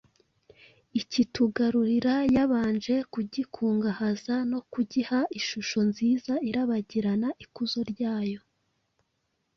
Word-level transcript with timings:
ikitugarurira 0.99 2.15
yabanje 2.35 2.95
kugikungahaza 3.13 4.35
no 4.51 4.59
kugiha 4.71 5.19
ishusho 5.39 5.79
nziza 5.89 6.33
irabagirana 6.49 7.27
ikuzo 7.43 7.79
ryayo. 7.91 8.41